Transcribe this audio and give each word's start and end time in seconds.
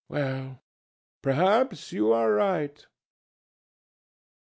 "Well, 0.09 0.63
perhaps 1.21 1.91
you 1.91 2.11
are 2.11 2.31
right. 2.33 2.87